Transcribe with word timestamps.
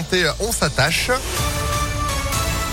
santé, 0.00 0.30
on 0.40 0.50
s'attache. 0.50 1.10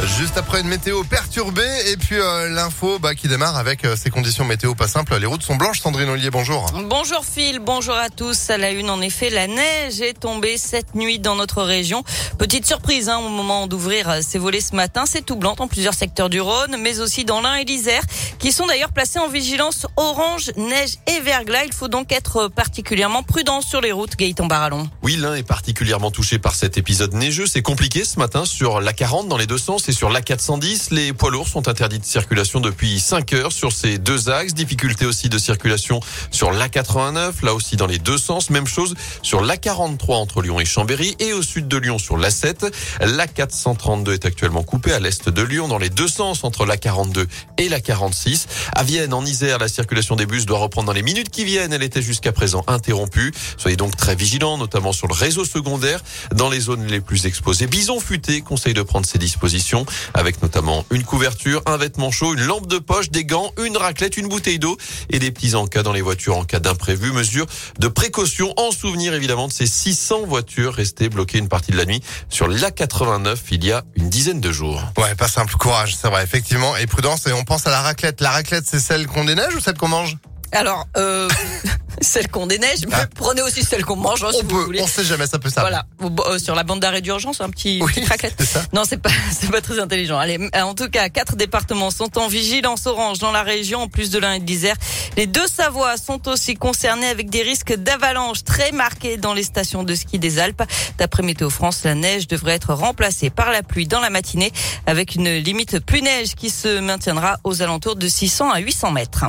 Juste 0.03 0.37
après 0.37 0.61
une 0.61 0.67
météo 0.67 1.03
perturbée 1.03 1.67
et 1.87 1.97
puis 1.97 2.19
euh, 2.19 2.49
l'info 2.49 2.99
bah, 2.99 3.15
qui 3.15 3.27
démarre 3.27 3.57
avec 3.57 3.83
euh, 3.83 3.95
ces 3.95 4.11
conditions 4.11 4.45
météo 4.45 4.75
pas 4.75 4.87
simples. 4.87 5.17
Les 5.17 5.25
routes 5.25 5.41
sont 5.41 5.55
blanches. 5.55 5.79
Sandrine 5.79 6.09
Ollier, 6.09 6.29
bonjour. 6.29 6.71
Bonjour 6.85 7.25
Phil, 7.25 7.57
bonjour 7.57 7.95
à 7.95 8.09
tous. 8.09 8.51
À 8.51 8.59
la 8.59 8.69
une, 8.69 8.91
en 8.91 9.01
effet, 9.01 9.31
la 9.31 9.47
neige 9.47 9.99
est 10.01 10.19
tombée 10.19 10.59
cette 10.59 10.93
nuit 10.93 11.17
dans 11.17 11.35
notre 11.35 11.63
région. 11.63 12.03
Petite 12.37 12.67
surprise 12.67 13.09
hein, 13.09 13.17
au 13.17 13.29
moment 13.29 13.65
d'ouvrir 13.65 14.19
ces 14.21 14.37
volets 14.37 14.61
ce 14.61 14.75
matin. 14.75 15.05
C'est 15.07 15.25
tout 15.25 15.35
blanc 15.35 15.55
dans 15.57 15.67
plusieurs 15.67 15.95
secteurs 15.95 16.29
du 16.29 16.41
Rhône, 16.41 16.77
mais 16.79 16.99
aussi 16.99 17.25
dans 17.25 17.41
l'Ain 17.41 17.55
et 17.55 17.65
l'Isère, 17.65 18.03
qui 18.37 18.51
sont 18.51 18.67
d'ailleurs 18.67 18.91
placés 18.91 19.17
en 19.17 19.29
vigilance 19.29 19.87
orange, 19.95 20.51
neige 20.57 20.97
et 21.07 21.21
verglas. 21.21 21.65
Il 21.65 21.73
faut 21.73 21.87
donc 21.87 22.11
être 22.11 22.49
particulièrement 22.49 23.23
prudent 23.23 23.61
sur 23.61 23.81
les 23.81 23.91
routes, 23.91 24.15
Gaëtan 24.15 24.45
Barallon. 24.45 24.87
Oui, 25.01 25.15
l'Ain 25.15 25.33
est 25.33 25.47
particulièrement 25.47 26.11
touché 26.11 26.37
par 26.37 26.53
cet 26.53 26.77
épisode 26.77 27.15
neigeux. 27.15 27.47
C'est 27.47 27.63
compliqué 27.63 28.05
ce 28.05 28.19
matin 28.19 28.45
sur 28.45 28.79
la 28.79 28.93
40 28.93 29.27
dans 29.27 29.37
les 29.37 29.47
deux 29.47 29.57
sens 29.57 29.86
et 29.87 29.91
sur 29.91 30.09
la 30.09 30.21
410. 30.21 30.91
Les 30.91 31.13
poids 31.13 31.29
lourds 31.29 31.47
sont 31.47 31.67
interdits 31.67 31.99
de 31.99 32.05
circulation 32.05 32.59
depuis 32.59 32.99
5 32.99 33.33
heures 33.33 33.51
sur 33.51 33.71
ces 33.71 33.97
deux 33.97 34.29
axes. 34.29 34.53
Difficulté 34.53 35.05
aussi 35.05 35.29
de 35.29 35.37
circulation 35.37 35.99
sur 36.31 36.51
la 36.51 36.69
89, 36.69 37.43
là 37.43 37.53
aussi 37.53 37.75
dans 37.75 37.85
les 37.85 37.99
deux 37.99 38.17
sens. 38.17 38.49
Même 38.49 38.67
chose 38.67 38.95
sur 39.21 39.41
la 39.41 39.57
43 39.57 40.17
entre 40.17 40.41
Lyon 40.41 40.59
et 40.59 40.65
Chambéry 40.65 41.15
et 41.19 41.33
au 41.33 41.41
sud 41.41 41.67
de 41.67 41.77
Lyon 41.77 41.99
sur 41.99 42.17
la 42.17 42.31
7. 42.31 42.65
La 43.01 43.27
432 43.27 44.13
est 44.13 44.25
actuellement 44.25 44.63
coupée 44.63 44.93
à 44.93 44.99
l'est 44.99 45.29
de 45.29 45.41
Lyon 45.41 45.67
dans 45.67 45.77
les 45.77 45.89
deux 45.89 46.07
sens 46.07 46.43
entre 46.43 46.65
la 46.65 46.77
42 46.77 47.27
et 47.57 47.69
la 47.69 47.79
46. 47.79 48.47
À 48.73 48.83
Vienne, 48.83 49.13
en 49.13 49.25
Isère, 49.25 49.59
la 49.59 49.67
circulation 49.67 50.15
des 50.15 50.25
bus 50.25 50.45
doit 50.45 50.59
reprendre 50.59 50.87
dans 50.87 50.93
les 50.93 51.03
minutes 51.03 51.29
qui 51.29 51.45
viennent. 51.45 51.73
Elle 51.73 51.83
était 51.83 52.01
jusqu'à 52.01 52.31
présent 52.31 52.63
interrompue. 52.67 53.31
Soyez 53.57 53.77
donc 53.77 53.95
très 53.95 54.15
vigilants, 54.15 54.57
notamment 54.57 54.91
sur 54.91 55.07
le 55.07 55.13
réseau 55.13 55.45
secondaire, 55.45 56.01
dans 56.33 56.49
les 56.49 56.61
zones 56.61 56.87
les 56.87 57.01
plus 57.01 57.25
exposées. 57.25 57.67
Bison 57.67 57.99
futé 57.99 58.41
conseille 58.41 58.73
de 58.73 58.81
prendre 58.81 59.05
ses 59.05 59.17
dispositions 59.17 59.76
avec 60.13 60.41
notamment 60.41 60.85
une 60.91 61.03
couverture, 61.03 61.61
un 61.65 61.77
vêtement 61.77 62.11
chaud, 62.11 62.33
une 62.33 62.43
lampe 62.43 62.67
de 62.67 62.77
poche, 62.77 63.09
des 63.09 63.25
gants, 63.25 63.51
une 63.63 63.75
raclette, 63.75 64.17
une 64.17 64.27
bouteille 64.27 64.59
d'eau 64.59 64.77
et 65.09 65.19
des 65.19 65.31
petits 65.31 65.55
encas 65.55 65.83
dans 65.83 65.93
les 65.93 66.01
voitures 66.01 66.37
en 66.37 66.43
cas 66.43 66.59
d'imprévu. 66.59 67.11
Mesure 67.11 67.45
de 67.79 67.87
précaution 67.87 68.53
en 68.57 68.71
souvenir 68.71 69.13
évidemment 69.13 69.47
de 69.47 69.53
ces 69.53 69.67
600 69.67 70.25
voitures 70.25 70.73
restées 70.73 71.09
bloquées 71.09 71.39
une 71.39 71.49
partie 71.49 71.71
de 71.71 71.77
la 71.77 71.85
nuit 71.85 72.01
sur 72.29 72.47
l'A89 72.47 73.37
il 73.51 73.65
y 73.65 73.71
a 73.71 73.83
une 73.95 74.09
dizaine 74.09 74.39
de 74.39 74.51
jours. 74.51 74.81
Ouais, 74.97 75.15
pas 75.15 75.27
simple. 75.27 75.55
Courage, 75.55 75.95
c'est 75.95 76.09
vrai, 76.09 76.23
effectivement. 76.23 76.75
Et 76.77 76.85
prudence. 76.85 77.25
Et 77.27 77.33
on 77.33 77.43
pense 77.43 77.65
à 77.65 77.71
la 77.71 77.81
raclette. 77.81 78.21
La 78.21 78.31
raclette, 78.31 78.65
c'est 78.69 78.79
celle 78.79 79.07
qu'on 79.07 79.25
déneige 79.25 79.55
ou 79.55 79.59
celle 79.59 79.77
qu'on 79.77 79.87
mange? 79.87 80.17
Alors, 80.51 80.85
euh, 80.97 81.27
celle 82.01 82.27
qu'on 82.29 82.47
déneige, 82.47 82.79
mais 82.87 82.93
Ah. 82.95 83.05
prenez 83.15 83.41
aussi 83.41 83.63
celle 83.63 83.83
qu'on 83.83 83.95
mange, 83.95 84.23
hein, 84.23 84.29
si 84.31 84.37
On 84.39 84.43
vous 84.43 84.47
peut, 84.47 84.63
voulez. 84.65 84.81
on 84.81 84.87
sait 84.87 85.03
jamais, 85.03 85.27
ça 85.27 85.39
peut 85.39 85.49
ça. 85.49 85.61
Voilà, 85.61 85.85
euh, 86.01 86.37
sur 86.39 86.55
la 86.55 86.63
bande 86.63 86.79
d'arrêt 86.79 87.01
d'urgence, 87.01 87.41
un 87.41 87.49
petit, 87.49 87.79
Oui, 87.81 87.91
petite 87.91 88.07
raclette. 88.07 88.35
c'est 88.39 88.45
ça. 88.45 88.63
Non, 88.73 88.83
c'est 88.87 88.97
pas, 88.97 89.09
c'est 89.37 89.49
pas 89.51 89.61
très 89.61 89.79
intelligent. 89.79 90.17
Allez, 90.17 90.37
euh, 90.55 90.61
en 90.61 90.73
tout 90.73 90.89
cas, 90.89 91.09
quatre 91.09 91.35
départements 91.35 91.91
sont 91.91 92.17
en 92.17 92.27
vigilance 92.27 92.85
orange 92.87 93.19
dans 93.19 93.31
la 93.31 93.43
région, 93.43 93.81
en 93.81 93.87
plus 93.87 94.09
de 94.09 94.19
l'Ain 94.19 94.33
et 94.33 94.39
de 94.39 94.45
l'Isère. 94.45 94.75
Les 95.17 95.25
deux 95.27 95.47
Savoies 95.47 95.97
sont 95.97 96.27
aussi 96.27 96.55
concernés 96.55 97.07
avec 97.07 97.29
des 97.29 97.41
risques 97.41 97.73
d'avalanche 97.75 98.43
très 98.43 98.71
marqués 98.71 99.17
dans 99.17 99.33
les 99.33 99.43
stations 99.43 99.83
de 99.83 99.95
ski 99.95 100.17
des 100.19 100.39
Alpes. 100.39 100.63
D'après 100.97 101.23
Météo 101.23 101.49
France, 101.49 101.81
la 101.83 101.95
neige 101.95 102.27
devrait 102.27 102.53
être 102.53 102.73
remplacée 102.73 103.29
par 103.31 103.51
la 103.51 103.63
pluie 103.63 103.87
dans 103.87 103.99
la 103.99 104.09
matinée, 104.11 104.51
avec 104.85 105.15
une 105.15 105.29
limite 105.37 105.79
pluie 105.79 106.01
neige 106.03 106.35
qui 106.35 106.49
se 106.51 106.79
maintiendra 106.79 107.37
aux 107.43 107.61
alentours 107.63 107.95
de 107.95 108.07
600 108.07 108.51
à 108.51 108.59
800 108.59 108.91
mètres. 108.91 109.25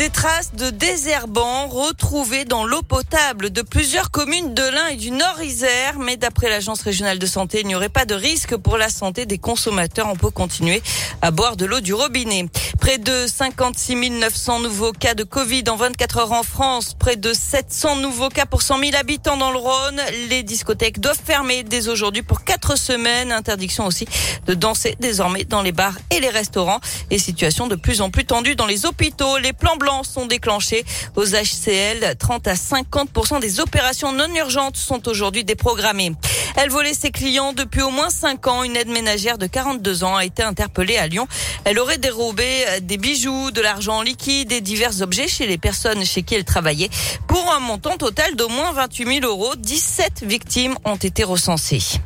Des 0.00 0.08
traces 0.08 0.54
de 0.54 0.70
désherbants 0.70 1.68
retrouvées 1.68 2.46
dans 2.46 2.64
l'eau 2.64 2.80
potable 2.80 3.50
de 3.50 3.60
plusieurs 3.60 4.10
communes 4.10 4.54
de 4.54 4.62
l'Ain 4.62 4.86
et 4.86 4.96
du 4.96 5.10
Nord-Isère. 5.10 5.98
Mais 5.98 6.16
d'après 6.16 6.48
l'Agence 6.48 6.80
régionale 6.80 7.18
de 7.18 7.26
santé, 7.26 7.60
il 7.60 7.66
n'y 7.66 7.74
aurait 7.74 7.90
pas 7.90 8.06
de 8.06 8.14
risque 8.14 8.56
pour 8.56 8.78
la 8.78 8.88
santé 8.88 9.26
des 9.26 9.36
consommateurs. 9.36 10.08
On 10.10 10.16
peut 10.16 10.30
continuer 10.30 10.82
à 11.20 11.30
boire 11.30 11.58
de 11.58 11.66
l'eau 11.66 11.80
du 11.80 11.92
robinet. 11.92 12.46
Près 12.80 12.96
de 12.96 13.26
56 13.26 13.94
900 14.12 14.60
nouveaux 14.60 14.92
cas 14.92 15.12
de 15.12 15.22
Covid 15.22 15.64
en 15.68 15.76
24 15.76 16.16
heures 16.16 16.32
en 16.32 16.44
France. 16.44 16.96
Près 16.98 17.16
de 17.16 17.34
700 17.34 17.96
nouveaux 17.96 18.30
cas 18.30 18.46
pour 18.46 18.62
100 18.62 18.78
000 18.78 18.96
habitants 18.98 19.36
dans 19.36 19.50
le 19.50 19.58
Rhône. 19.58 20.00
Les 20.30 20.42
discothèques 20.42 20.98
doivent 21.00 21.20
fermer 21.22 21.62
dès 21.62 21.88
aujourd'hui 21.88 22.22
pour 22.22 22.44
quatre 22.44 22.78
semaines. 22.78 23.32
Interdiction 23.32 23.84
aussi 23.84 24.06
de 24.46 24.54
danser 24.54 24.96
désormais 24.98 25.44
dans 25.44 25.60
les 25.60 25.72
bars 25.72 25.98
et 26.10 26.20
les 26.20 26.30
restaurants. 26.30 26.80
Et 27.10 27.18
situation 27.18 27.66
de 27.66 27.76
plus 27.76 28.00
en 28.00 28.08
plus 28.08 28.24
tendue 28.24 28.56
dans 28.56 28.66
les 28.66 28.86
hôpitaux. 28.86 29.36
Les 29.36 29.52
plans 29.52 29.76
blancs 29.76 29.89
sont 30.04 30.26
déclenchés 30.26 30.84
aux 31.16 31.26
HCL. 31.26 32.16
30 32.18 32.48
à 32.48 32.54
50% 32.54 33.40
des 33.40 33.60
opérations 33.60 34.12
non 34.12 34.32
urgentes 34.34 34.76
sont 34.76 35.08
aujourd'hui 35.08 35.44
déprogrammées. 35.44 36.12
Elle 36.56 36.70
volait 36.70 36.94
ses 36.94 37.10
clients 37.10 37.52
depuis 37.52 37.82
au 37.82 37.90
moins 37.90 38.10
5 38.10 38.46
ans. 38.46 38.62
Une 38.62 38.76
aide 38.76 38.88
ménagère 38.88 39.38
de 39.38 39.46
42 39.46 40.04
ans 40.04 40.16
a 40.16 40.24
été 40.24 40.42
interpellée 40.42 40.96
à 40.96 41.06
Lyon. 41.06 41.26
Elle 41.64 41.78
aurait 41.78 41.98
dérobé 41.98 42.44
des 42.82 42.96
bijoux, 42.96 43.50
de 43.50 43.60
l'argent 43.60 43.98
en 43.98 44.02
liquide 44.02 44.52
et 44.52 44.60
divers 44.60 45.02
objets 45.02 45.28
chez 45.28 45.46
les 45.46 45.58
personnes 45.58 46.04
chez 46.04 46.22
qui 46.22 46.34
elle 46.34 46.44
travaillait 46.44 46.90
pour 47.28 47.52
un 47.52 47.60
montant 47.60 47.96
total 47.96 48.36
d'au 48.36 48.48
moins 48.48 48.72
28 48.72 49.20
000 49.20 49.26
euros. 49.26 49.54
17 49.56 50.24
victimes 50.24 50.76
ont 50.84 50.96
été 50.96 51.24
recensées. 51.24 52.00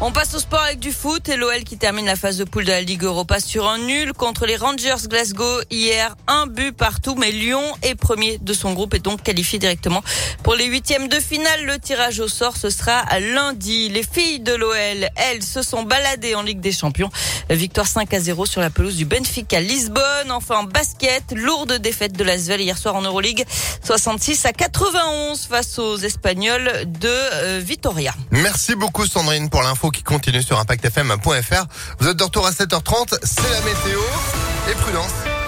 On 0.00 0.10
passe 0.10 0.34
au 0.34 0.38
sport 0.40 0.60
avec 0.60 0.80
du 0.80 0.90
foot 0.90 1.28
et 1.28 1.36
l'OL 1.36 1.62
qui 1.62 1.78
termine 1.78 2.04
la 2.04 2.16
phase 2.16 2.36
de 2.36 2.44
poule 2.44 2.64
de 2.64 2.70
la 2.70 2.82
Ligue 2.82 3.04
Europa 3.04 3.38
sur 3.38 3.68
un 3.68 3.78
nul 3.78 4.12
contre 4.12 4.44
les 4.44 4.56
Rangers 4.56 5.06
Glasgow 5.08 5.60
hier. 5.70 6.16
Un 6.26 6.46
but 6.46 6.72
partout, 6.72 7.14
mais 7.14 7.30
Lyon 7.30 7.62
est 7.82 7.94
premier 7.94 8.38
de 8.38 8.52
son 8.52 8.72
groupe 8.72 8.94
et 8.94 8.98
donc 8.98 9.22
qualifié 9.22 9.60
directement 9.60 10.02
pour 10.42 10.56
les 10.56 10.66
huitièmes 10.66 11.06
de 11.06 11.20
finale. 11.20 11.64
Le 11.64 11.78
tirage 11.78 12.18
au 12.18 12.26
sort, 12.26 12.56
ce 12.56 12.70
sera 12.70 13.04
lundi. 13.20 13.88
Les 13.88 14.02
filles 14.02 14.40
de 14.40 14.52
l'OL, 14.52 15.08
elles, 15.16 15.42
se 15.42 15.62
sont 15.62 15.84
baladées 15.84 16.34
en 16.34 16.42
Ligue 16.42 16.60
des 16.60 16.72
Champions. 16.72 17.10
Victoire 17.50 17.86
5 17.86 18.12
à 18.14 18.20
0 18.20 18.46
sur 18.46 18.60
la 18.60 18.70
pelouse 18.70 18.96
du 18.96 19.04
Benfica 19.04 19.60
Lisbonne. 19.60 20.30
Enfin, 20.30 20.56
en 20.60 20.64
basket, 20.64 21.22
lourde 21.34 21.74
défaite 21.74 22.16
de 22.16 22.24
l'Asvel 22.24 22.60
hier 22.60 22.78
soir 22.78 22.96
en 22.96 23.02
Euroleague. 23.02 23.44
66 23.84 24.46
à 24.46 24.52
91 24.52 25.46
face 25.46 25.78
aux 25.78 25.96
Espagnols 25.96 26.70
de 26.86 27.08
euh, 27.08 27.60
Vitoria. 27.62 28.14
Merci 28.30 28.74
beaucoup 28.74 29.06
Sandrine 29.06 29.50
pour 29.50 29.62
l'info 29.62 29.90
qui 29.90 30.02
continue 30.02 30.42
sur 30.42 30.58
impactfm.fr. 30.58 31.66
Vous 31.98 32.08
êtes 32.08 32.16
de 32.16 32.24
retour 32.24 32.46
à 32.46 32.50
7h30, 32.50 33.18
c'est 33.22 33.50
la 33.50 33.60
météo 33.60 34.00
et 34.70 34.74
prudence. 34.74 35.43